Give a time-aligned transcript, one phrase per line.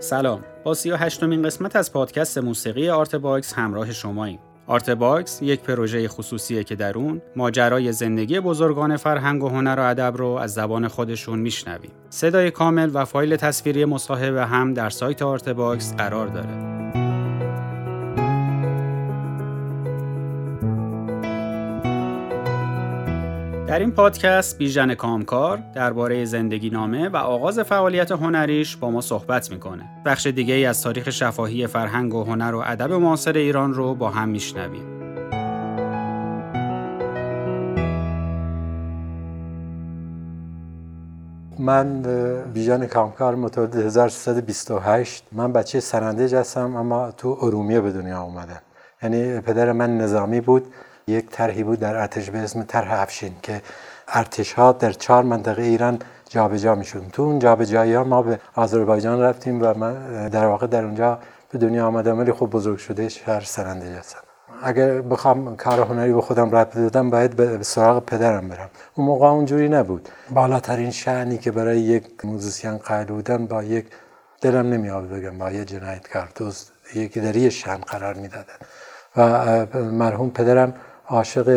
[0.00, 5.42] سلام با سی و هشتمین قسمت از پادکست موسیقی آرت باکس همراه شماییم آرت باکس
[5.42, 10.26] یک پروژه خصوصیه که در اون ماجرای زندگی بزرگان فرهنگ و هنر و ادب رو
[10.28, 11.90] از زبان خودشون میشنویم.
[12.10, 16.97] صدای کامل و فایل تصویری مصاحبه هم در سایت آرت باکس قرار داره.
[23.68, 29.50] در این پادکست بیژن کامکار درباره زندگی نامه و آغاز فعالیت هنریش با ما صحبت
[29.50, 29.82] می‌کنه.
[30.04, 34.10] بخش دیگه ای از تاریخ شفاهی فرهنگ و هنر و ادب معاصر ایران رو با
[34.10, 34.82] هم میشنویم.
[41.58, 42.02] من
[42.52, 48.60] بیژن کامکار متولد 1328 من بچه سرندج هستم اما تو ارومیه به دنیا اومدم
[49.02, 50.66] یعنی پدر من نظامی بود
[51.08, 53.62] یک طرحی بود در ارتش به اسم طرح افشین که
[54.08, 55.98] ارتش ها در چهار منطقه ایران
[56.28, 60.84] جابجا میشون تو اون جابجایی ها ما به آذربایجان رفتیم و من در واقع در
[60.84, 61.18] اونجا
[61.50, 64.20] به دنیا آمدم ولی خوب بزرگ شده شهر سرنده هستم
[64.62, 68.70] اگر بخوام کار هنری به خودم رد بدم باید به سراغ پدرم برم.
[68.94, 70.08] اون موقع اونجوری نبود.
[70.30, 73.86] بالاترین شعنی که برای یک موزیسین قائل بودن با یک
[74.40, 78.58] دلم نمیاد بگم با یک جنایتکار دوست یکی در یه شن قرار می‌دادن.
[79.16, 80.74] و مرحوم پدرم
[81.08, 81.50] عاشق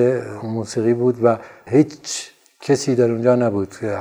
[0.44, 3.97] موسیقی بود و هیچ کسی در اونجا نبود که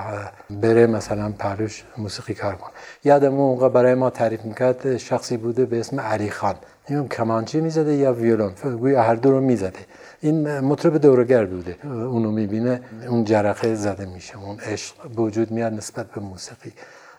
[0.50, 2.70] بره مثلا پهلوش موسیقی کار کن
[3.04, 6.54] یادم موقع برای ما تعریف می‌کرد شخصی بوده به اسم علی خان.
[6.88, 9.78] این کمانچی می‌زده یا ویولون؟ گویا هر دو رو می‌زده.
[10.20, 11.76] این مطرب دورگرد بوده.
[11.84, 14.38] اونو می‌بینه اون جرقه زده میشه.
[14.38, 16.72] اون عشق وجود میاد نسبت به موسیقی.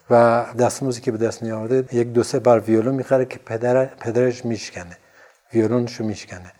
[0.10, 4.46] و دست که به دست میارده یک دو سه بار ویولون می‌خره که پدر پدرش
[4.46, 4.98] میشکنه.
[5.54, 6.52] ویولونشو میشکنه.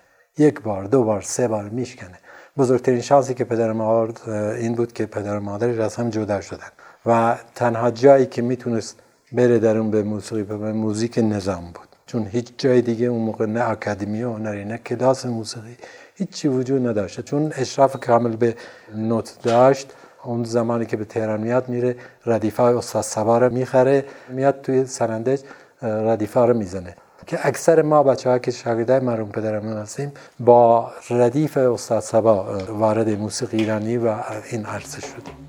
[0.42, 2.20] یک بار دو بار سه بار میشکنه.
[2.58, 6.72] بزرگترین شانسی که پدرم آورد این بود که پدر و مادرش از هم جدا شدن.
[7.06, 9.00] و تنها جایی که می‌تونست
[9.32, 11.88] بره در اون به موسیقی به موزیک نظام بود.
[12.06, 15.78] چون هیچ جای دیگه اون موقع نه اکادمی هنری نه کلاس موسیقی
[16.16, 18.56] هیچی وجود نداشته چون اشراف کامل به
[18.96, 24.62] نوت داشت اون زمانی که به تهران میاد میره ردیفه استاد سبا رو می‌خره میاد
[24.62, 25.42] توی سرندج
[25.82, 26.96] ردیفه رو می‌زنه.
[27.28, 33.10] که اکثر ما بچه ها که شاگرده مرحوم پدرم هستیم با ردیف استاد سبا وارد
[33.10, 34.16] موسیقی ایرانی و
[34.52, 35.48] این عرصه شدیم.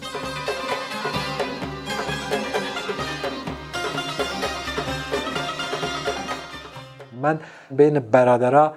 [7.23, 7.41] من
[7.71, 8.75] بین برادرها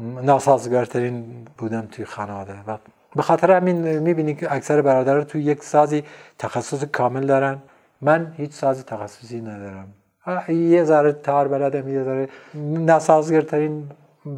[0.00, 2.78] ناسازگارترین بودم توی خانواده و
[3.16, 6.04] به خاطر همین می‌بینی که اکثر برادرها توی یک سازی
[6.38, 7.58] تخصص کامل دارن.
[8.00, 9.88] من هیچ ساز تخصصی ندارم.
[10.48, 12.28] یه ذره تار بلدم یه ذره
[12.86, 13.84] نسازگرترین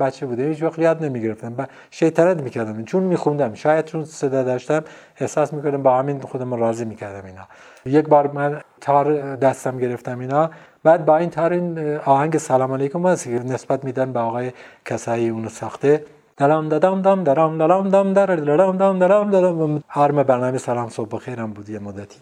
[0.00, 0.48] بچه بوده.
[0.48, 1.54] هیچ وقت یاد نمی‌گرفتم.
[1.58, 2.84] و شیطنت می‌کردم.
[2.84, 4.84] چون میخوندم شاید چون صدا داشتم
[5.20, 7.48] احساس می‌کردم با همین خودم راضی می‌کردم اینا.
[7.86, 10.50] یک بار من تار دستم گرفتم اینا.
[10.84, 14.52] بعد با این تار این آهنگ سلام علیکم هست نسبت میدن به آقای
[14.84, 16.04] کسایی اونو ساخته.
[16.36, 21.08] دلام دلام دام دلام دلام دام در دلام دام دلام دلام هرم برنامه سلام صبح
[21.12, 22.18] بخیرم بود یه مدتی.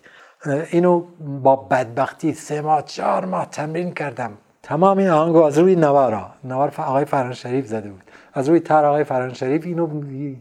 [0.48, 1.02] اینو
[1.42, 4.30] با بدبختی سه ماه چهار ماه تمرین کردم.
[4.62, 8.02] تمام این آهنگو از روی نوارا نوار آقای فران شریف زده بود.
[8.34, 9.88] از روی تر آقای فران شریف اینو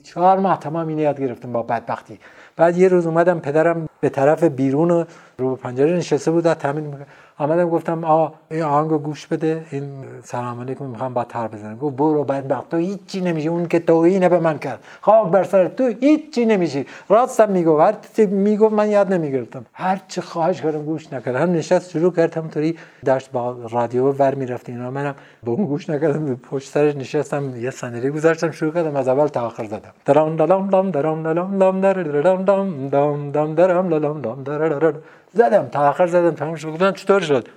[0.04, 2.20] چهار ماه تمام اینو یاد گرفتم با بدبختی.
[2.56, 5.06] بعد یه روز اومدم پدرم به طرف بیرون
[5.38, 7.08] رو به پنجره نشسته بود تمرین می‌کرد
[7.38, 9.84] آمدم گفتم آ این آهنگو گوش بده این
[10.24, 14.30] سلام علیکم می‌خوام با تر بزنم گفت برو بدبخت تو هیچی نمیشه اون که توهین
[14.30, 18.90] به من کرد خاک بر سر تو هیچی نمیشه راستم میگو هر چی میگو من
[18.90, 24.12] یاد نمی‌گرفتم هر چه خواهش کردم گوش نکردم نشست شروع کردم طوری داشت با رادیو
[24.12, 28.74] ور می‌رفت اینا منم به اون گوش نکردم پشت سرش نشستم یه صندلی گذاشتم شروع
[28.74, 32.90] کردم از اول تا آخر زدم درام دلام دام درام دلام دام در درام دام
[32.90, 34.94] دام دام درام دلام دام در
[35.34, 36.68] زدم تا آخر زدم تمام شد.
[36.68, 37.48] گفتم چطور شد؟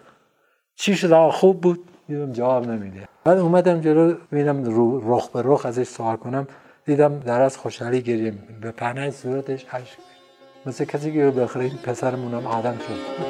[0.74, 1.84] چی شد؟ خوب بود.
[2.08, 3.08] دیدم جواب نمیده.
[3.24, 4.64] بعد اومدم جلو ببینم
[5.12, 6.46] رخ به رخ ازش سوال کنم.
[6.84, 9.98] دیدم در از خوشحالی گریه به پهنه صورتش اشک
[10.66, 13.28] مثل کسی که بخره این پسرمونم آدم شد.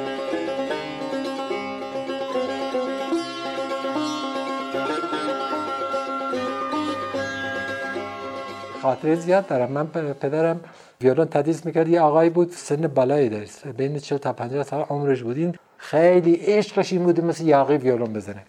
[8.81, 9.71] خاطره زیاد دارم.
[9.71, 10.59] من پدرم
[11.03, 11.87] ویولون تدریس می‌کرد.
[11.87, 13.67] یه آقایی بود سن بالایی داشت.
[13.67, 18.43] بین 40 تا 50 سال عمرش بودین خیلی عشقش این بود مثل یاقی ویولون بزنه.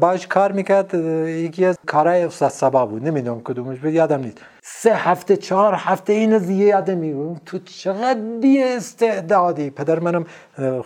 [0.00, 0.94] باش کار می‌کرد
[1.28, 6.12] یکی از کارهای استاد سبا بود نمی‌دونم کدومش بود یادم نیست سه هفته چهار هفته
[6.12, 10.26] اینو زیه یادم میگم تو چقدر بی استعدادی پدر منم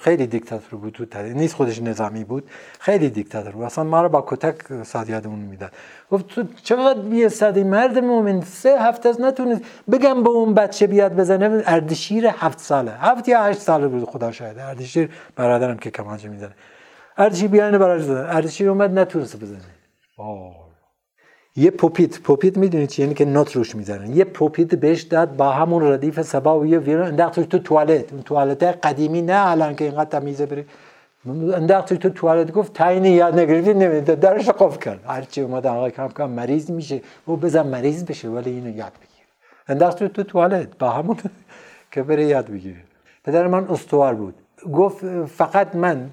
[0.01, 2.51] خیلی دیکتاتور بود تو نیست خودش نظامی بود
[2.81, 5.73] خیلی دیکتاتور بود اصلا ما رو با کتک ساد یادمون می‌داد
[6.11, 9.63] گفت تو چقدر بی استعدادی مرد مومن سه هفته از نتونست
[9.93, 14.33] بگم به اون بچه بیاد بزنه اردشیر هفت ساله هفت یا هشت ساله بود خدا
[14.33, 16.53] شاید اردشیر برادرم که کمانچه می‌زنه
[17.19, 19.61] ارچی بیان براش زدن ارچی اومد نتونست بزنه
[21.57, 25.51] یه پوپیت پوپیت می‌دونید چی یعنی که نوت روش می‌زنن یه پوپیت بهش داد با
[25.51, 29.85] همون ردیف سبا و یه ویرون انداخت تو توالت اون توالت قدیمی نه الان که
[29.85, 30.65] اینقدر تمیزه بری
[31.55, 36.09] انداخت تو توالت گفت تاینی یاد نگرفتی نمیده درش قفل کرد هرچی اومد آقا کم
[36.09, 39.27] کم مریض میشه و بزن مریض بشه ولی اینو یاد بگیر
[39.69, 41.17] انداخت تو توالت با همون
[41.93, 42.81] که بره یاد بگیره
[43.25, 44.35] پدر من استوار بود
[44.73, 46.11] گفت فقط من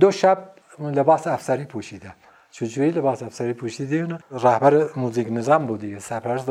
[0.00, 0.38] دو شب
[0.78, 2.14] لباس افسری پوشیدم.
[2.50, 6.50] چجوری لباس افسری پوشیدی؟ اون رهبر موزیک نظام بود دیگه سرپرست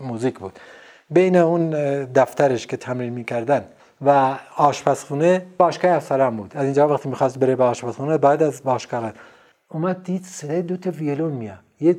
[0.00, 0.58] موزیک بود.
[1.10, 1.70] بین اون
[2.04, 3.64] دفترش که تمرین می‌کردن
[4.06, 6.56] و آشپزخونه باشگاه افسران بود.
[6.56, 9.12] از اینجا وقتی می‌خواست بره به آشپزخونه بعد از باشگاه
[9.68, 11.63] اومد دید صدای دو تا ویولون میاد.
[11.80, 11.98] یک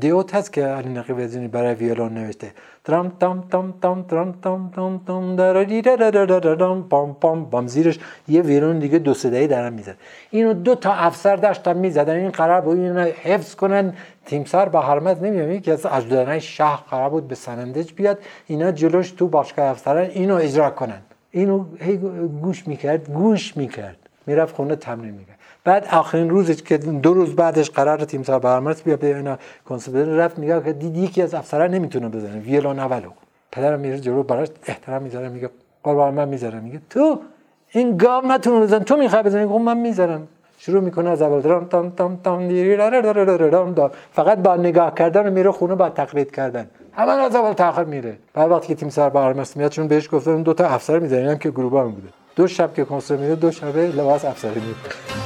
[0.00, 2.52] دیوت هست که علی نقی وزینی برای ویولون نوشته.
[2.84, 8.78] ترام تام تام تام ترام تام تام تام درام پام پام بام زیرش یه ویولون
[8.78, 9.96] دیگه دو صدایی دارن می‌زد
[10.30, 12.16] اینو دو تا افسر داشتن می‌زدن.
[12.16, 13.92] این قرار بود اینو حفظ کنن.
[14.26, 15.50] تیمسار با حرمت نمی‌دونم.
[15.50, 18.18] یکی از اجدادان شاه قرار بود به سنندج بیاد.
[18.46, 21.00] اینا جلوش تو باشگاه افسران اینو اجرا کنن.
[21.30, 21.96] اینو هی
[22.42, 23.96] گوش می‌کرد گوش می‌کرد.
[24.26, 25.35] می‌رفت خونه تمرین می‌کرد.
[25.66, 30.04] بعد آخرین روزش که دو روز بعدش قرار تیم صاحب برمرس بیا به اینا کنسپتر
[30.04, 33.10] رفت نگاه که دید یکی از افسران نمی‌تونه بزنه ویولون اولو
[33.52, 35.50] پدرم میره جلو براش احترام می‌ذاره میگه
[35.82, 37.20] قربان من می‌ذارم میگه تو
[37.72, 40.28] این گاو نتونه بزن تو می‌خوای بزنی؟ گفت من می‌ذارم.
[40.58, 42.48] شروع می‌کنه از اول تام تام تام
[43.50, 46.66] تام فقط با نگاه کردن میره خونه با تقلید کردن.
[46.92, 48.16] همه از اول تاخر میره.
[48.34, 51.50] بعد وقتی که تیم سر برمست میاد چون بهش گفتن دو تا افسر می‌ذارن که
[51.50, 52.08] گروبان بوده.
[52.36, 55.25] دو شب که کنسرت میده دو شبه لباس افسری میده.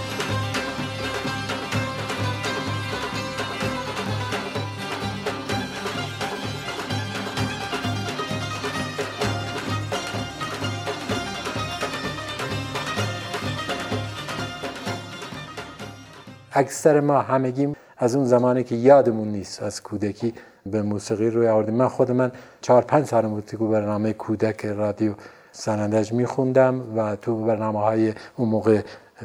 [16.60, 20.34] اکثر ما همگی از اون زمانی که یادمون نیست از کودکی
[20.66, 21.74] به موسیقی روی آوردیم.
[21.74, 25.12] من خود من چهار پنج سال بود که برنامه کودک رادیو
[25.52, 28.80] سنندج میخوندم و تو برنامه های اون موقع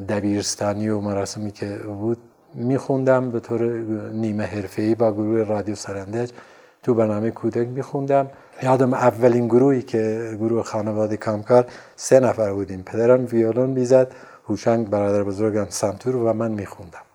[0.10, 2.18] دبیرستانی و مراسمی که بود
[2.54, 3.62] میخوندم به طور
[4.14, 6.32] نیمه حرفه‌ای با گروه رادیو سرندج
[6.84, 8.28] تو برنامه کودک میخوندم.
[8.64, 11.66] یادم اولین گروهی که گروه خانواده کامکار
[11.96, 12.84] سه نفر بودیم.
[12.86, 14.12] پدرم ویولون می‌زد
[14.50, 17.06] هوشنگ برادر بزرگم سنتور و من میخوندم.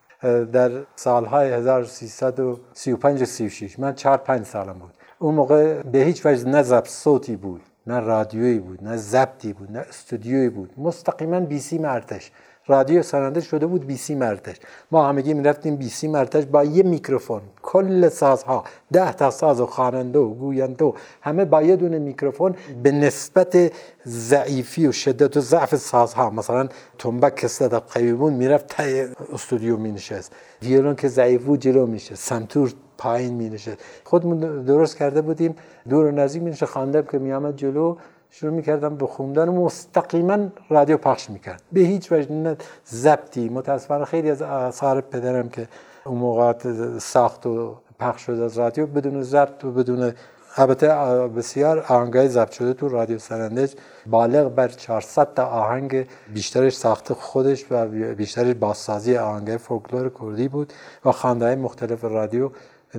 [0.52, 4.94] در سالهای 1335 36 من 4 5 سالم بود.
[5.18, 9.72] اون موقع به هیچ وجه نه ضبط صوتی بود نه رادیویی بود نه ضبطی بود
[9.72, 10.70] نه استودیویی بود.
[10.76, 12.30] مستقیما بی سیم ارتش
[12.70, 14.56] رادیو سرنده شده بود بی سیم ارتش.
[14.90, 17.40] ما همگی می‌رفتیم بی سیم ارتش با یه میکروفون.
[17.62, 22.92] کل سازها ده تا ساز و خواننده و گوینده همه با یه دونه میکروفون به
[22.92, 23.72] نسبت
[24.06, 26.30] ضعیفی و شدت و ضعف سازها.
[26.30, 26.68] مثلا
[26.98, 30.32] تنبک که صدا قوی بود می‌رفت ته استودیو می نشست
[30.62, 35.56] ویولون که ضعیف بود جلو میشه سمتور پایین می نشست خودمون درست کرده بودیم.
[35.88, 37.96] دور و نزدیک می نشه خواندم که می آمد جلو.
[38.30, 40.38] شروع می‌کردم به خوندن مستقیما
[40.68, 41.62] رادیو پخش می‌کرد.
[41.72, 42.56] به هیچ وجه نه
[42.88, 43.48] ضبطی.
[43.48, 45.68] متاسفانه خیلی از آثار پدرم که
[46.04, 50.12] اون موقعات ساخت و پخش شده از رادیو بدون ضبط و بدون
[50.56, 50.88] البته
[51.36, 53.74] بسیار آهنگای ضبط شده تو رادیو سرندج.
[54.06, 60.72] بالغ بر 400 تا آهنگ بیشترش ساخت خودش و بیشترش بازسازی آهنگای فولکلور کردی بود
[61.04, 62.50] و خواننده مختلف رادیو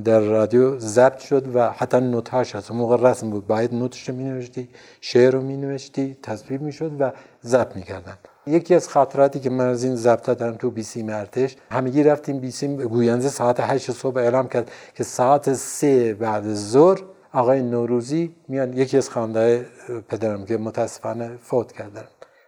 [0.06, 2.72] در رادیو ضبط شد و حتی نوتاش هست.
[2.72, 3.48] موقع رسم بود.
[3.48, 4.70] باید نوتش رو می نوشتی
[5.02, 7.12] شعر رو می نوشتی تصویب می شد و
[7.46, 8.18] ضبط می کردن
[8.48, 12.76] یکی از خاطراتی که من از این ضبط دارم تو بیسیم ارتش همگی رفتیم بیسیم
[12.76, 17.02] گوینزه ساعت 8 صبح اعلام کرد که ساعت سه بعد ظهر
[17.34, 19.66] آقای نوروزی میان یکی از خانده
[20.10, 22.04] پدرم که متاسفانه فوت کردن.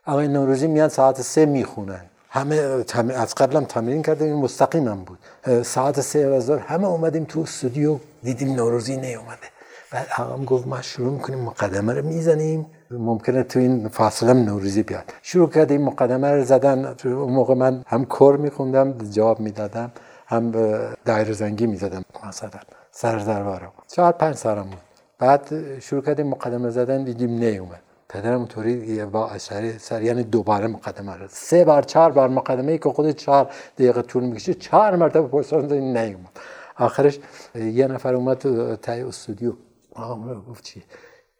[0.05, 2.05] آقای نوروزی میان ساعت سه می‌خونن.
[2.35, 2.55] همه
[3.15, 5.19] از قبلم تمرین کردیم این هم بود.
[5.63, 9.47] ساعت سه و همه اومدیم تو استودیو دیدیم نوروزی نیومده.
[9.91, 12.65] بعد آقام گفت ما شروع می‌کنیم مقدمه رو می‌زنیم.
[12.91, 15.03] ممکنه تو این فاصله نوروزی بیاد.
[15.21, 16.95] شروع کردیم مقدمه رو زدن.
[17.05, 19.91] اون موقع من هم کور میخوندم جواب می‌دادم
[20.27, 20.51] هم
[21.05, 22.05] دایر زنگی می‌زدم.
[22.27, 22.49] مثلا
[22.91, 24.81] سر رو چهار پنج سالم بود.
[25.19, 27.81] بعد شروع کردیم مقدمه زدن دیدیم نیومد.
[28.09, 32.77] پدرم اونطوری با اشاره سر یعنی دوباره مقدمه رو سه بار چهار بار مقدمه ای
[32.77, 36.39] که خود چهار دقیقه طول می‌کشه چهار مرتبه پرسان نیومد.
[36.77, 37.19] آخرش
[37.55, 39.53] یه نفر اومد تو تای استودیو.
[39.95, 40.83] آقا گفت چی؟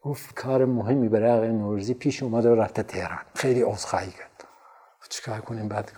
[0.02, 3.20] گفت کار مهمی برای آقای نوروزی پیش اومد و رفته تهران.
[3.36, 4.44] خیلی عذرخواهی کرد.
[5.10, 5.92] چیکار کنیم؟ بعد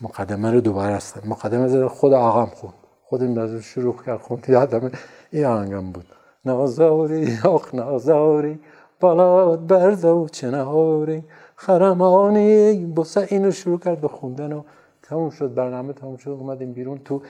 [0.00, 1.26] مقدمه رو دوباره است.
[1.26, 2.74] مقدمه زد خود آقام خوند.
[3.04, 4.48] خود این شروع کرد خوند.
[4.48, 4.90] یادم
[5.30, 6.06] این آهنگم بود.
[6.44, 8.60] نازاری آخ نازاری
[9.00, 11.24] بالات برز و چنهاری
[11.56, 14.62] خرمانی بسه اینو شروع کرد به خوندن و
[15.02, 17.22] تموم شد برنامه تموم شد اومدیم بیرون تو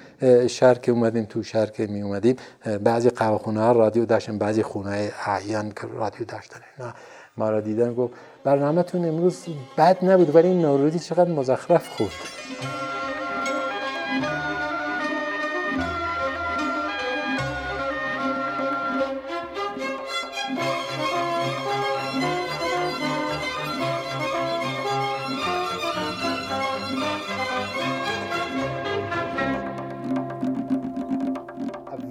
[0.47, 2.37] شهر که اومدیم تو شهر که می اومدیم
[2.85, 6.93] بعضی قهوه ها رادیو داشتن بعضی خونه اعیان که رادیو داشتن اینا
[7.37, 9.47] ما را دیدن گفت برنامهتون امروز
[9.79, 12.38] بد نبود ولی این نورودی چقدر مزخرف خورد.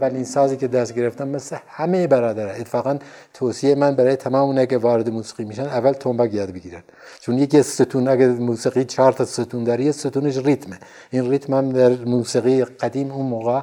[0.08, 2.98] اولین سازی که دست گرفتم مثل همه برادر اتفاقا
[3.34, 6.84] توصیه من برای تمام اونایی که وارد موسیقی میشن اول تنبک یاد بگیرن.
[7.20, 10.78] چون یکی ستون اگه موسیقی چهار تا ستون داره ستونش ریتمه.
[11.12, 13.62] این ریتم هم در موسیقی قدیم اون موقع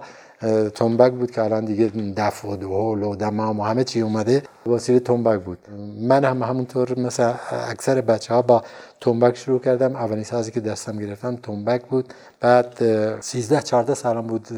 [0.75, 1.87] تنبک بود که الان دیگه
[2.17, 5.59] دف و دهول و دمام و همه چی اومده وسیله تنبک بود.
[6.01, 7.33] من هم همونطور مثل
[7.71, 8.63] اکثر بچه ها با
[9.01, 9.97] تنبک شروع کردم.
[9.97, 12.15] اولین سازی که دستم گرفتم تنبک بود.
[12.41, 12.75] بعد
[13.21, 14.49] 13 14 سالم بود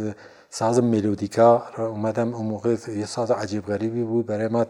[0.58, 4.26] ساز ملودیکا را اومدم اون موقع یه ساز عجیب غریبی بود.
[4.26, 4.66] برای ما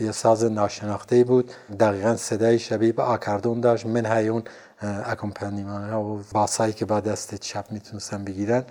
[0.00, 1.52] یه ساز ناشناخته بود.
[1.80, 3.86] دقیقا صدای شبیه به آکاردون داشت.
[3.86, 4.42] من های اون
[4.82, 8.64] اکمپانیمان ها و باسایی که با دست چپ می‌تونستم بگیرن.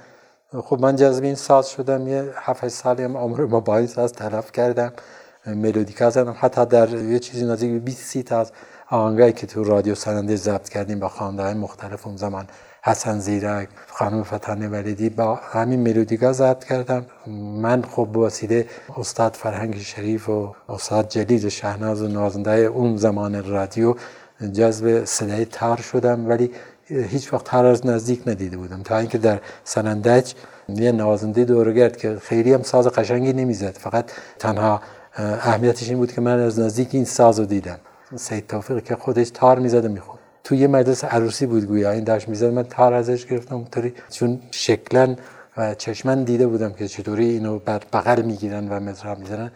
[0.54, 2.08] خب من جذب این ساز شدم.
[2.08, 4.94] یه هفت سالی هم عمر ما با این ساز تلف کردم.
[5.46, 6.36] ملودیکا زدم.
[6.40, 8.52] حتی در یه چیزی نزدیک به 20 سی تا از
[8.90, 12.48] آهنگایی که تو رادیو سرنده ضبط کردیم با خواننده های مختلف اون زمان
[12.84, 17.06] حسن زیرک خانم فتانه ولیدی با همین ملودیگا ضبط کردم.
[17.62, 18.66] من خب وسیله
[18.98, 23.96] استاد فرهنگ شریف و استاد جلیل شهناز و نازنده اون زمان رادیو
[24.54, 26.52] جذب صدای تار شدم ولی
[26.88, 28.84] هیچ وقت تار از نزدیک ندیده بودم.
[28.84, 30.34] تا اینکه در سنندج
[30.70, 34.82] یه نوازنده دورگرد که خیلی هم ساز قشنگی نمی‌زد فقط تنها
[35.18, 37.80] اهمیتش این بود که من از نزدیک این ساز رو دیدم.
[38.16, 41.92] سید توفیق که خودش تار می‌زد و می‌خوند تو یه مجلس عروسی بود گویا.
[41.92, 42.46] این داشت می‌زد.
[42.46, 43.56] من تار ازش گرفتم.
[43.56, 45.16] اونطوری چون شکلا
[45.58, 49.52] و چشمن دیده بودم که چطوری اینو بر بغل می‌گیرن و مزراب می‌زنن.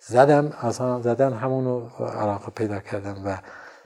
[0.00, 1.82] زدم اصلا زدن همونو
[2.20, 3.38] علاقه پیدا کردم و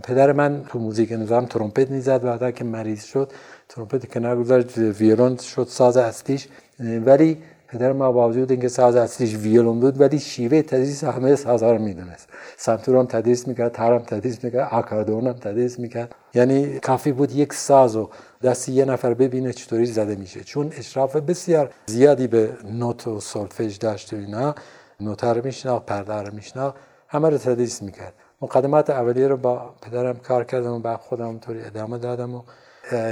[0.05, 3.33] پدر من تو موزیک نظام ترومپت می‌زد بعدا که مریض شد
[3.69, 6.49] ترومپت کنار گذاشت ویولون شد ساز اصلیش.
[6.81, 11.73] ولی پدر ما با وجود اینکه ساز اصلیش ویولون بود ولی شیوه تدریس همه سازها
[11.73, 12.29] رو می‌دونست.
[12.57, 16.15] سنتور هم تدریس می‌کرد تر هم تدریس می‌کرد آکاردون هم تدریس می‌کرد.
[16.35, 18.09] یعنی کافی بود یک ساز و
[18.43, 20.45] دستی یه نفر ببینه چطوری زده میشه.
[20.45, 24.55] چون اشراف بسیار زیادی به نوت و سولفژ داشت و اینا.
[25.01, 26.77] نوتر میشناخت پرده رو میشناخت.
[27.09, 28.13] همه رو تدریس می‌کرد.
[28.43, 32.43] مقدمات اولیه رو با پدرم کار کردم و بعد خودم طوری ادامه دادم و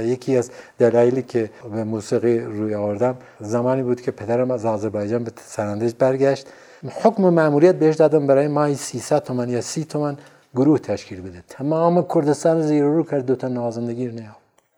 [0.01, 5.31] یکی از دلایلی که به موسیقی روی آوردم زمانی بود که پدرم از آذربایجان به
[5.45, 6.47] سرندج برگشت.
[7.03, 10.17] حکم مأموریت بهش دادم برای ماهی 300 تومن یا 30 تومن
[10.55, 11.43] گروه تشکیل بده.
[11.47, 14.19] تمام کردستان زیر رو کرد دوتا نوازندگی رو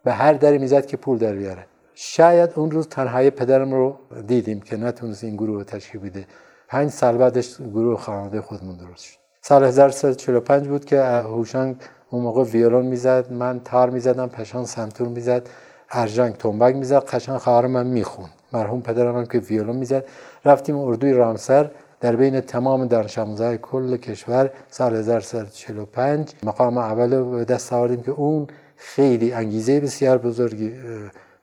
[0.03, 1.65] به هر دری می‌زد که پول در بیاره.
[1.95, 3.95] شاید اون روز تنهایی پدرم رو
[4.27, 6.25] دیدیم که نتونست این گروه رو تشکیل بده.
[6.67, 9.17] پنج سال بعدش گروه خانواده خودمون درست شد.
[9.41, 11.75] سال 1345 بود که هوشنگ
[12.09, 15.49] اون موقع ویولون می‌زد من تار می‌زدم پشان سنتور می‌زد
[15.91, 18.31] ارجنگ تنبک می‌زد قشنگ خواهر من می‌خوند.
[18.53, 20.05] مرحوم پدرم هم که ویولون می‌زد.
[20.45, 21.71] رفتیم اردوی رامسر.
[22.03, 28.11] در بین تمام دانش آموزهای کل کشور سال 1345 مقام اول به دست آوردیم که
[28.11, 30.71] اون خیلی انگیزه بسیار بزرگی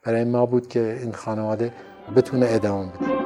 [0.02, 1.72] برای ما بود که این خانواده
[2.16, 3.19] بتونه ادامه بده.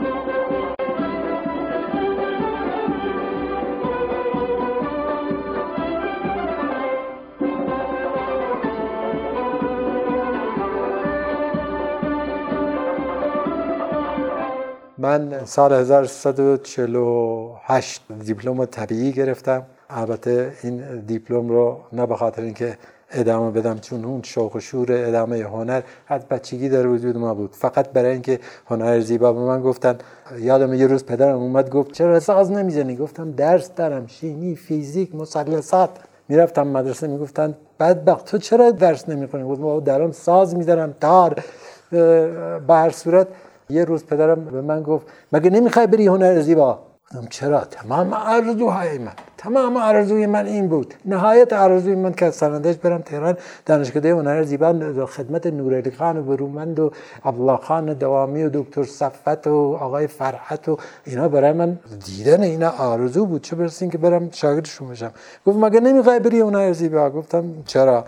[15.18, 19.62] من سال 1348 دیپلم طبیعی گرفتم.
[19.90, 22.78] البته این دیپلم رو نه به خاطر اینکه
[23.11, 27.50] ادامه بدم چون اون شوق و شور ادامه هنر از بچگی در وجود ما بود.
[27.52, 29.99] فقط برای اینکه هنر زیبا به من گفتن
[30.38, 35.90] یادم یه روز پدرم اومد گفت چرا ساز نمی‌زنی؟ گفتم درس دارم شیمی فیزیک مثلثات.
[36.28, 41.44] می‌رفتم مدرسه می‌گفتن بدبخت تو چرا درس نمی‌خونی؟ گفتم درم ساز میدارم تار
[41.90, 42.30] به
[42.68, 43.26] هر صورت
[43.71, 48.99] یه روز پدرم به من گفت مگه نمی‌خوای بری هنر زیبا؟ گفتم چرا؟ تمام آرزوهای
[48.99, 50.94] من تمام آرزوی من این بود.
[51.04, 56.80] نهایت آرزوی من که سرندش برم تهران دانشکده هنر زیبا خدمت نورعلی خان و برومند
[56.80, 56.90] و
[57.25, 62.71] عبدالله خان دوامی و دکتر صفت و آقای فرحت و اینا برای من دیدن اینا
[62.71, 63.42] آرزو بود.
[63.42, 65.11] چه برسین که برم شاگردشون بشم.
[65.47, 68.04] گفت مگه نمی‌خوای بری هنر زیبا؟ گفتم چرا؟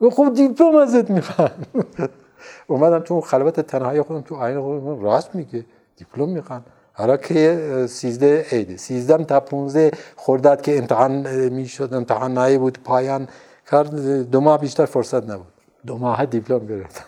[0.00, 1.50] گفت خب دیپلم ازت می‌خوام.
[2.66, 5.64] اومدم تو خلوت تنهایی خودم تو آینه خودم راست میگه
[5.96, 6.62] دیپلم می‌خوان.
[6.92, 13.28] حالا که سیزده عیده سیزدم تا پونزده خورداد که امتحان می‌شد امتحان نایی بود پایان
[13.70, 13.84] کار
[14.22, 15.46] دو ماه بیشتر فرصت نبود.
[15.86, 17.04] دو ماه دیپلم گرفتم.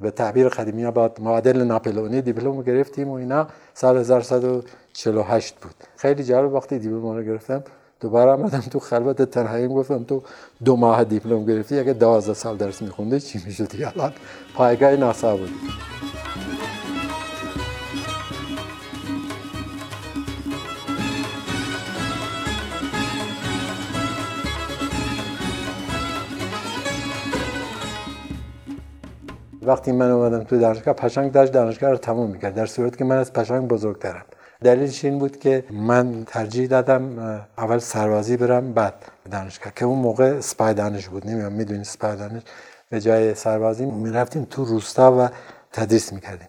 [0.00, 5.74] به تعبیر قدیمی ها با معادل ناپلونی دیپلم گرفتیم و اینا سال 1148 بود.
[5.96, 7.64] خیلی جالب وقتی دیپلم رو گرفتم
[8.00, 10.22] دوباره آمدم تو خلوت تنهایی گفتم تو
[10.64, 14.12] دو ماه دیپلم گرفتی اگه دوازده سال درس میخونده چی می‌شدی الان
[14.54, 15.50] پایگاه ناسا بود
[29.62, 32.54] وقتی من اومدم تو دانشگاه پشنگ داشت دانشگاه رو تموم می‌کرد.
[32.54, 34.24] در صورتی که من از پشنگ بزرگترم.
[34.64, 37.18] دلیلش این بود که من ترجیح دادم
[37.58, 38.94] اول سربازی برم بعد
[39.30, 41.26] دانشگاه که اون موقع سپای دانش بود.
[41.26, 42.42] نمی‌دونم می‌دونی سپای دانش
[42.90, 45.28] به جای سربازی می‌رفتیم تو روستا و
[45.72, 46.48] تدریس می‌کردیم.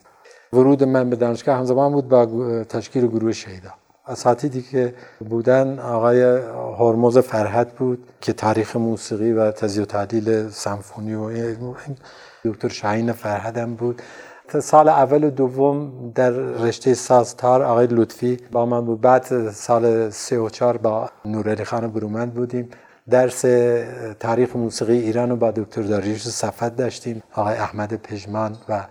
[0.53, 2.25] ورود من به دانشگاه همزمان بود با
[2.63, 3.69] تشکیل گروه شهیدا.
[4.07, 4.93] اساتیدی که
[5.29, 6.23] بودن آقای
[6.79, 11.53] هرمز فرحت بود که تاریخ موسیقی و تزیه و تعدیل سمفونی و
[12.45, 14.01] دکتر شاهین فرهدم بود.
[14.55, 19.01] سال اول و دوم در رشته سازتار آقای لطفی با من بود.
[19.01, 22.69] بعد سال سه و چهار با نورعلی خان برومند بودیم.
[23.09, 23.45] درس
[24.19, 27.23] تاریخ موسیقی ایران رو با دکتر داریوش صفت داشتیم.
[27.33, 28.83] آقای احمد پژمان و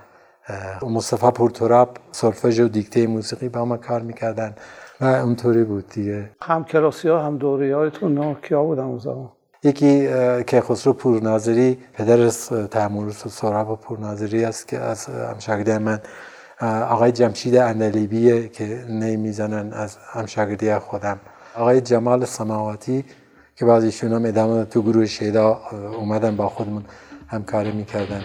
[0.82, 4.54] مصطفی پورتوراب سولفژ و دیکته موسیقی با ما کار می‌کردن
[5.00, 6.30] و اونطوری بود دیگه.
[6.42, 9.28] هم کلاسی ها هم دوری هایتون کیا بودن اون زمان.
[9.62, 10.08] یکی
[10.46, 12.28] که خسرو پورناظری پدر
[12.66, 16.00] تحمورس و سراب پورناظری است که از همشاگردی من.
[16.90, 21.20] آقای جمشید اندلیبیه که نی می‌زنن از همشاگردی خودم.
[21.54, 23.04] آقای جمال سماواتی
[23.56, 25.60] که بعض ایشون هم ادامه تو گروه شیدا
[25.98, 26.84] اومدن با خودمون
[27.28, 28.22] همکاری می‌کردن.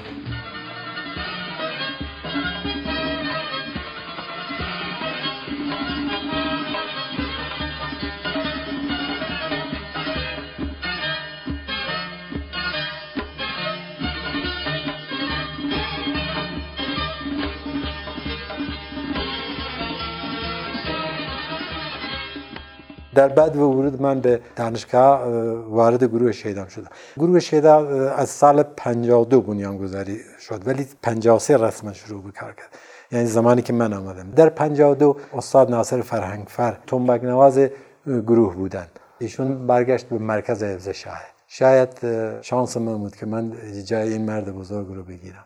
[23.16, 25.24] در بعد و ورود من به دانشگاه
[25.70, 26.90] وارد گروه شیدام شدم.
[27.18, 32.78] گروه شیدا از سال 52 بنیانگذاری شد ولی 53 رسما شروع به کار کرد.
[33.12, 34.32] یعنی زمانی که من آمدم.
[34.32, 37.60] در 52 استاد ناصر فرهنگفر تنبک نواز
[38.08, 38.88] گروه بودن.
[39.20, 41.90] ایشون برگشت به مرکز حفظ شاه شاید
[42.42, 43.54] شانس من بود که من
[43.86, 45.44] جای این مرد بزرگ رو بگیرم.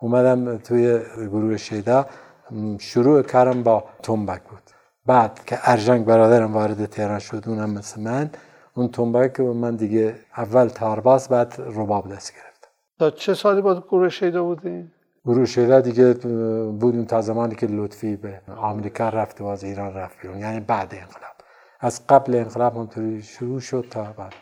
[0.00, 2.06] اومدم توی گروه شیدا
[2.78, 4.62] شروع کارم با تنبک بود.
[5.06, 8.30] بعد که ارژنگ برادرم وارد تهران شد اونم مثل من.
[8.74, 12.68] اون تنبک من دیگه اول تارباز بعد رباب دست گرفت.
[12.98, 14.90] تا چه سالی با گروه شیدا بودین؟
[15.24, 16.14] گروه شیدا دیگه
[16.80, 20.38] بودیم تا زمانی که لطفی به آمریکا رفت و از ایران رفت بیرون.
[20.38, 21.34] یعنی بعد انقلاب.
[21.80, 24.32] از قبل انقلاب اونطوری شروع شد تا بعد.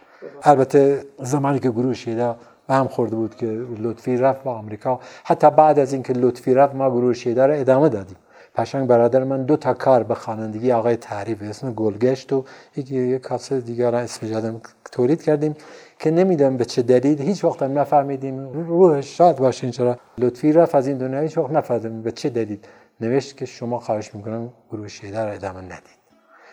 [0.43, 3.47] البته زمانی که گروه شیدا به هم خورده بود که
[3.79, 5.01] لطفی رفت به آمریکا.
[5.25, 8.17] حتی بعد از اینکه لطفی رفت ما گروه شیدا رو ادامه دادیم.
[8.59, 12.45] پشنگ برادر من دو تا کار به خوانندگی آقای تعریف اسم گلگشت و
[12.77, 14.61] یک کاسه دیگر اسم جادم
[14.93, 15.55] تولید کردیم
[15.99, 17.23] که نمی‌دونم به چه دلیل.
[17.23, 18.53] هیچ وقت هم نفهمیدیم.
[18.53, 19.99] روحش شاد باشین چرا.
[20.19, 21.21] لطفی رفت از این دنیا.
[21.21, 22.59] هیچ وقت نفهمیدیم به چه دلیل.
[23.01, 25.99] نوشت که شما خواهش می‌کنم گروه شیده رو ادامه ندید.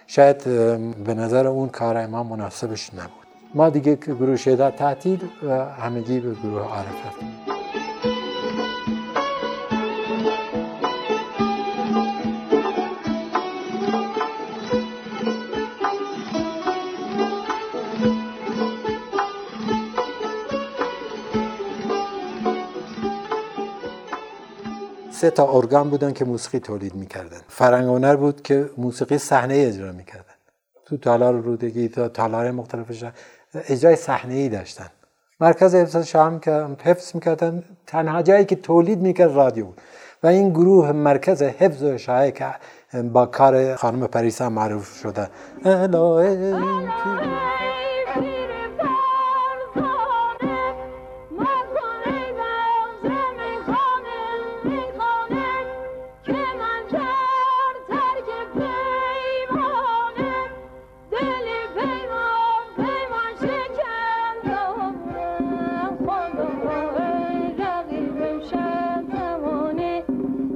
[0.07, 0.43] شاید
[1.03, 3.25] به نظر اون کار ما مناسبش نبود.
[3.53, 7.54] ما دیگه گروه شیده تعطیل و همگی به گروه عارف رفتیم
[25.15, 27.37] سه تا ارگان بودن که موسیقی تولید می‌کردن.
[27.47, 30.35] فرنگ بود که موسیقی صحنه اجرا می‌کردن.
[30.85, 33.03] تو تالار رودگی تا تالار مختلفش
[33.53, 34.87] اجرای صحنه ای داشتن.
[35.39, 39.81] مرکز حفظ شام که حفظ می‌کردن تنها جایی که تولید می‌کرد رادیو بود.
[40.23, 42.45] و این گروه مرکز حفظ و شایع که
[43.13, 45.29] با کار خانم پریسا معروف شده.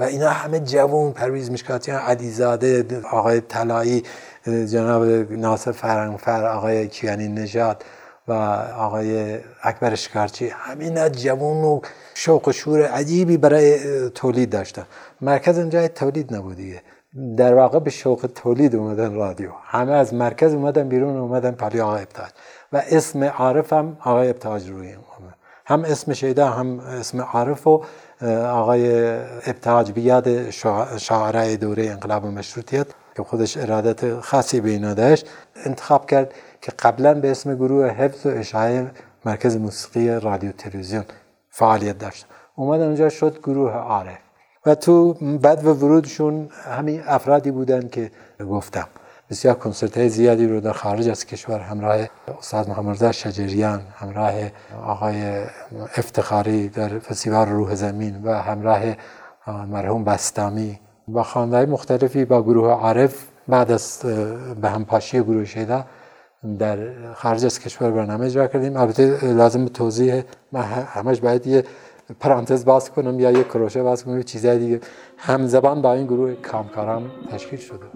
[0.00, 4.02] و اینا همه جوون پرویز مشکاتیان علیزاده آقای طلایی
[4.46, 7.84] جناب ناصر فرنگفر آقای کیانی نژاد
[8.28, 8.32] و
[8.78, 10.48] آقای اکبر شکارچی.
[10.48, 11.80] همین جوون و
[12.14, 13.78] شوق و شور عجیبی برای
[14.10, 14.86] تولید داشتن.
[15.20, 16.82] مرکز اونجا تولید نبودیه
[17.36, 19.50] در واقع به شوق تولید اومدن رادیو.
[19.64, 22.30] همه از مرکز اومدن بیرون اومدن پلی آقای ابتاج.
[22.72, 24.94] و اسم عارف هم آقای ابتاج روی
[25.70, 27.82] هم اسم شیدا هم اسم عارف و
[28.28, 29.14] آقای
[29.46, 30.50] ابتاج بیاد
[30.98, 35.26] شاعرای دوره انقلاب مشروطیت که خودش ارادت خاصی به اینا داشت
[35.64, 38.86] انتخاب کرد که قبلا به اسم گروه حفظ و اشعای
[39.24, 41.04] مرکز موسیقی رادیو تلویزیون
[41.50, 42.26] فعالیت داشت.
[42.56, 44.18] اومد اونجا شد گروه عارف.
[44.66, 48.10] و تو بعد و ورودشون همین افرادی بودن که
[48.50, 48.88] گفتم.
[49.30, 51.96] بسیار کنسرت های زیادی رو در خارج از کشور همراه
[52.38, 54.32] استاد محمد شجریان همراه
[54.86, 55.44] آقای
[55.96, 58.80] افتخاری در فستیوال روح زمین و همراه
[59.46, 60.80] مرحوم بستامی.
[61.14, 64.00] و خانده مختلفی با گروه عارف بعد از
[64.60, 65.84] به همپاشی گروه شیدا
[66.58, 66.78] در
[67.14, 68.76] خارج از کشور برنامه اجرا کردیم.
[68.76, 71.64] البته لازم توضیح من همش باید یه
[72.20, 74.80] پرانتز باز کنم یا یه کروشه باز کنم چیزای دیگه.
[75.16, 77.86] همزبان با این گروه کامکاران تشکیل شده.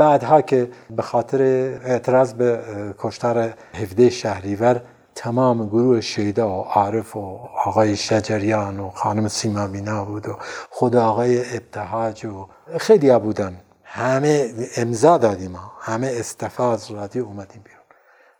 [0.00, 1.42] بعدها که به خاطر
[1.84, 2.60] اعتراض به
[2.98, 4.82] کشتار 17 شهریور
[5.14, 10.36] تمام گروه شیدا و عارف و آقای شجریان و خانم سیما مینا بود و
[10.70, 13.56] خود آقای ابتهاج و خیلی بودن.
[13.84, 17.84] همه امضا دادیم همه استفاز رادیو اومدیم بیرون.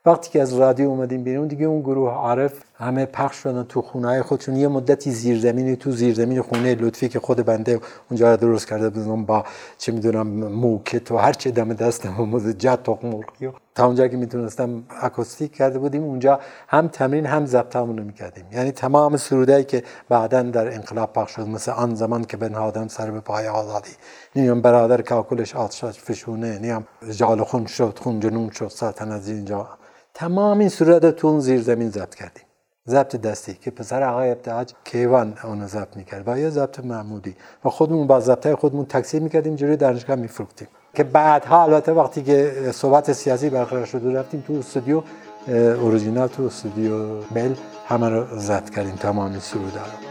[0.07, 4.23] وقتی که از رادیو اومدیم بیرون دیگه اون گروه عارف همه پخش شدن تو خونه
[4.23, 4.57] خودشون.
[4.57, 9.45] یه مدتی زیرزمینی تو زیرزمین خونه لطفی که خود بنده اونجا درست کرده بودم با
[9.79, 14.09] چه می‌دونم موکت و هر چه دم دستم و مزجت و مرغی و تا اونجا
[14.09, 18.45] که می‌تونستم اکوستیک کرده بودیم اونجا هم تمرین هم ضبط همونو می‌کردیم.
[18.53, 23.11] یعنی تمام سرودایی که بعدا در انقلاب پخش شد مثل آن زمان که بنهادم سر
[23.11, 23.91] به پای آزادی.
[24.37, 29.69] نیم برادر کاکلش آتش فشونه نیم جال خون شد خون جنون شد ساتن از اینجا.
[30.15, 32.45] تمام این صورت تو اون زیر زمین ضبط کردیم.
[32.91, 37.37] ضبط دستی که پسر آقای ابتهاج کیوان اونو ضبط می‌کرد و یه ضبط معمولی.
[37.65, 40.69] و خودمون با ضبط خودمون تکثیر می‌کردیم جلوی دانشگاه میفروختیم.
[40.95, 45.03] که بعدها البته وقتی که صحبت سیاسی برقرار شد رفتیم تو استودیو
[45.49, 47.55] اوریجینال تو استودیو بل
[47.89, 50.11] همه رو ضبط کردیم تمام سرودا رو.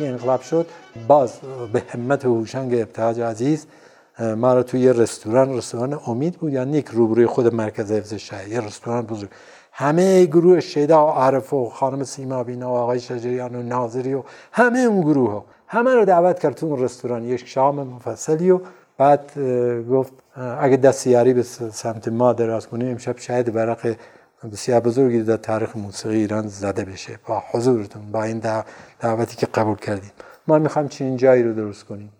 [0.00, 0.66] وقتی انقلاب شد
[1.08, 1.32] باز
[1.72, 3.66] به همت هوشنگ ابتهاج عزیز
[4.36, 8.48] ما رو توی یه رستوران رستوران امید بود یا نیک روبروی خود مرکز حفظ شهر
[8.48, 9.28] یه رستوران بزرگ.
[9.72, 14.22] همه گروه شیدا و عارف و خانم سیما بینا و آقای شجریان و ناظری و
[14.52, 17.24] همه اون گروه ها همه رو دعوت کرد تو اون رستوران.
[17.24, 18.60] یک شام مفصلی و
[18.98, 19.38] بعد
[19.90, 20.12] گفت
[20.60, 23.96] اگه دستیاری به سمت ما دراز کنیم امشب شاید برق
[24.48, 27.18] بسیار بزرگی در تاریخ موسیقی ایران زده بشه.
[27.26, 28.42] با حضورتون با این
[29.00, 30.10] دعوتی که قبول کردیم.
[30.46, 32.12] ما می‌خوایم چنین جایی رو درست کنیم.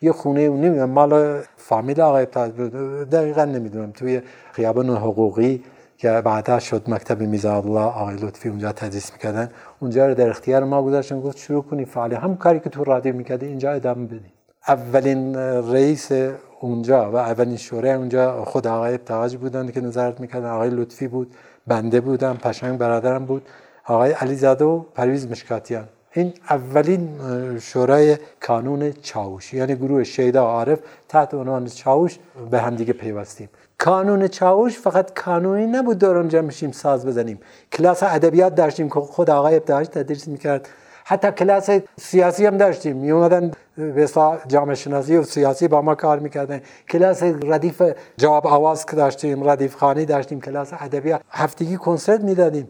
[0.00, 2.26] یه خونه نمی‌دونم مال فامیل آقای
[3.04, 3.90] دقیقا نمی‌دونم.
[3.90, 5.62] توی خیابان حقوقی
[5.98, 9.50] که بعدا شد مکتب میزاد الله آقای لطفی اونجا تدریس می‌کردن.
[9.80, 11.20] اونجا رو در اختیار ما گذاشتن.
[11.20, 14.32] گفت شروع کنی فعالی هم کاری که تو رادیو می‌کردی اینجا ادامه بدی
[14.68, 16.12] اولین رئیس
[16.60, 20.50] اونجا و اولین شورای اونجا خود آقای ابتهاج بودن که نظارت می‌کردن.
[20.50, 21.34] آقای لطفی بود.
[21.70, 23.42] بنده بودم پشنگ برادرم بود.
[23.84, 25.84] آقای علیزاده و پرویز مشکاتیان.
[26.12, 27.08] این اولین
[27.58, 30.78] شورای کانون چاوش یعنی گروه شیدا عارف
[31.08, 32.18] تحت عنوان چاوش
[32.50, 33.48] به همدیگه پیوستیم.
[33.78, 37.40] کانون چاوش فقط کانونی نبود دور اونجا میشیم ساز بزنیم.
[37.72, 40.68] کلاس ادبیات داشتیم که خود آقای ابتهاج تدریس می‌کرد.
[41.04, 44.08] حتی کلاس سیاسی هم داشتیم می اومدن به
[44.48, 47.82] جامعه شناسی و سیاسی با ما کار می‌کردن کلاس ردیف
[48.16, 52.68] جواب آواز که داشتیم ردیف خانی داشتیم کلاس ادبیات هفتگی کنسرت می‌دادیم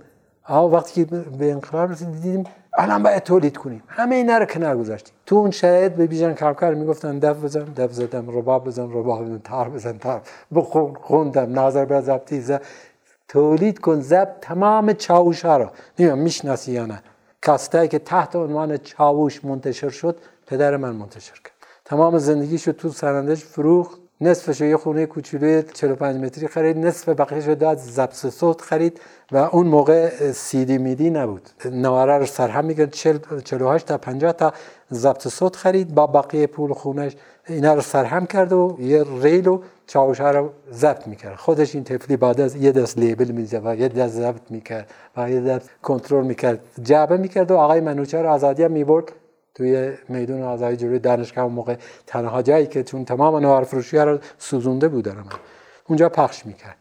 [0.49, 2.45] آه وقتی که به انقلاب رسید دیدیم
[2.79, 6.75] الان باید تولید کنیم همه اینا رو کنار گذاشتیم تو اون شاید به بیژن کارکار
[6.75, 10.21] می‌گفتن دف بزن دف زدم رباب بزن رباب بزن تار بزن تار
[10.55, 12.59] بخون خوندم نظر به ضبطی
[13.29, 15.67] تولید کن ضبط تمام چاوش ها رو
[15.99, 17.03] نمی‌دونم می‌شناسی یا نه
[17.43, 20.17] کاستایی که تحت عنوان چاوش منتشر شد
[20.51, 21.55] پدر من منتشر کرد.
[21.85, 27.55] تمام زندگیشو تو سرندش فروخت نصفش یه خونه کوچولوی 45 متری خرید نصف بقیهش رو
[27.55, 29.01] داد ضبط صوت خرید
[29.33, 31.51] و اون موقع سیدی میدی نبود.
[31.65, 34.53] نواره رو سرهم میگن 48 تا 50 تا
[34.93, 37.17] ضبط صوت خرید با بقیه پول خونش
[37.49, 41.37] اینا رو سرهم کرد و یه ریل و چاوشه رو ضبط می‌کرد.
[41.37, 45.31] خودش این طفلی بعد از یه دست لیبل می‌زد و یه دست ضبط می‌کرد و
[45.31, 46.61] یه دست کنترل می‌کرد.
[46.83, 49.13] جعبه می‌کرد و آقای منوچه رو آزادی هم می‌برد.
[49.55, 54.19] توی میدون آزادی جلوی دانشگاه اون موقع تنها جایی که چون تمام نوار فروشی رو
[54.39, 55.25] سوزونده بودن من.
[55.89, 56.77] اونجا پخش می‌کرد.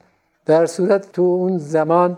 [0.45, 2.17] در صورت تو اون زمان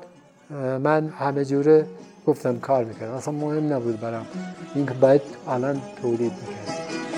[0.84, 1.86] من همه جوره
[2.28, 3.14] گفتم کار می‌کردم.
[3.14, 4.26] اصلا مهم نبود برام
[4.76, 7.11] اینکه باید الان تولید می‌کرد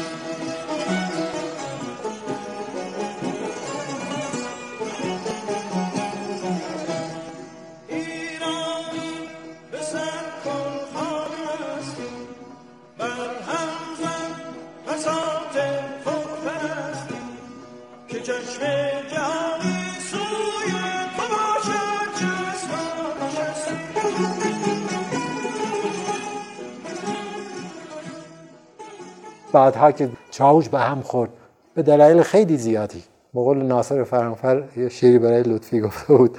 [29.53, 31.29] بعدها که چاوش به هم خورد.
[31.73, 33.03] به دلایل خیلی زیادی.
[33.33, 36.37] بقول ناصر فرانفر یه شیری برای لطفی گفته بود.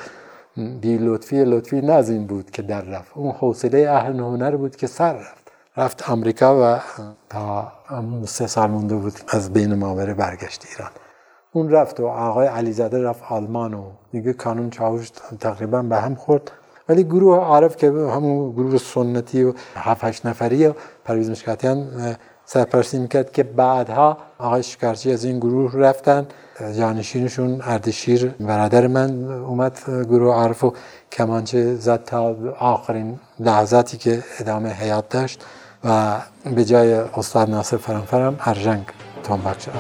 [0.81, 3.13] بی لطفی لطفی نه این بود که در رفت.
[3.15, 5.53] اون حوصله اهل هنر بود که سر رفت.
[5.77, 6.81] رفت امریکا و
[7.31, 7.73] تا
[8.25, 10.91] سه سال مونده بود از بین ماوره برگشت ایران.
[11.53, 16.51] اون رفت و آقای علیزاده رفت آلمان و دیگه کانون چاوش تقریبا به هم خورد.
[16.89, 20.73] ولی گروه عارف که همون گروه سنتی و هفت نفری و
[21.05, 21.89] پرویز مشکاتیان
[22.47, 26.27] سرپرستی می‌کرد که بعدها آقای شکارچی از این گروه رفتن.
[26.79, 30.75] جانشینشون اردشیر برادر من اومد گروه عرف و
[31.13, 35.45] کمانچه زد تا آخرین لحظاتی که ادامه حیات داشت
[35.85, 36.17] و
[36.55, 38.85] به جای استاد ناصر فرانفرم ارژنگ
[39.23, 39.73] تنبک شد.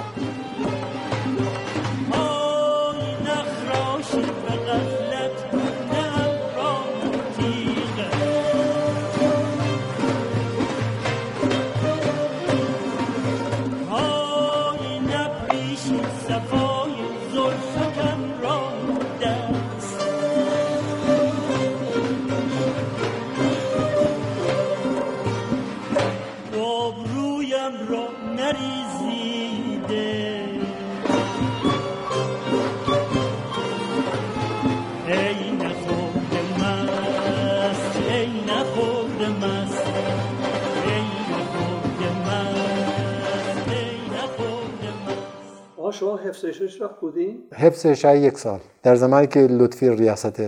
[46.52, 48.60] شما حفظ شش وقت بودین؟ حفظ یک سال.
[48.82, 50.42] در زمانی که لطفی ریاست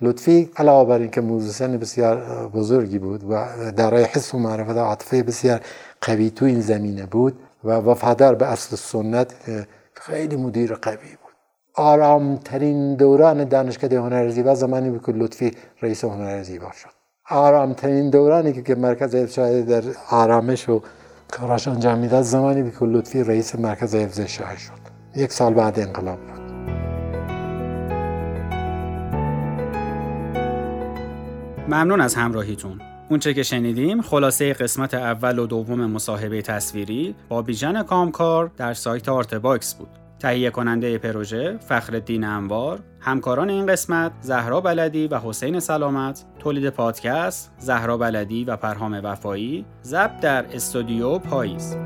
[0.00, 5.22] لطفی علاوه بر اینکه موزیسین بسیار بزرگی بود و دارای حس و معرفت و عاطفه
[5.22, 5.60] بسیار
[6.00, 9.34] قوی تو این زمینه بود و وفادار به اصل سنت
[9.94, 11.32] خیلی مدیر قوی بود.
[11.74, 16.90] آرامترین دوران دانشکده هنر زیبا زمانی بود که لطفی رئیس هنر زیبا شد.
[17.30, 20.82] آرامترین دورانی که مرکز ارشاد در آرامش و
[21.30, 24.81] کاراش انجام می‌داد زمانی که لطفی رئیس مرکز حفظ شد.
[25.16, 26.42] یک سال بعد انقلاب بود.
[31.68, 32.80] ممنون از همراهیتون.
[33.08, 39.08] اونچه که شنیدیم خلاصه قسمت اول و دوم مصاحبه تصویری با بیژن کامکار در سایت
[39.08, 39.88] Art Box بود.
[40.18, 47.52] تهیه کننده پروژه فخر انوار همکاران این قسمت زهرا بلدی و حسین سلامت تولید پادکست
[47.58, 51.76] زهرا بلدی و پرهام وفایی ضبط در استودیو پاییز.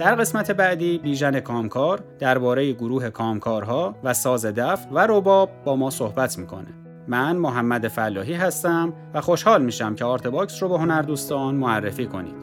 [0.00, 5.90] در قسمت بعدی بیژن کامکار درباره گروه کامکارها و ساز دف و رباب با ما
[5.90, 6.68] صحبت می‌کنه.
[7.08, 12.34] من محمد فلاحی هستم و خوشحال میشم که Art Box رو به هنردوستان معرفی کنید.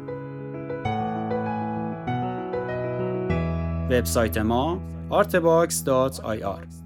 [3.91, 4.79] وبسایت ما
[5.11, 6.76] artbox.ir